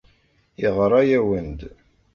[0.61, 1.59] Yeɣra-awen-d.